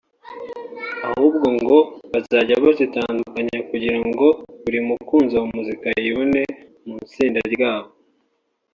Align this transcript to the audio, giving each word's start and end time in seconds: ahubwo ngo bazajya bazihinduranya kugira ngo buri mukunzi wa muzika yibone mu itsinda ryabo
ahubwo 1.07 1.47
ngo 1.57 1.77
bazajya 2.11 2.55
bazihinduranya 2.63 3.57
kugira 3.69 3.97
ngo 4.07 4.27
buri 4.63 4.79
mukunzi 4.87 5.33
wa 5.39 5.45
muzika 5.55 5.85
yibone 6.03 6.41
mu 6.85 6.95
itsinda 7.05 7.39
ryabo 7.55 7.89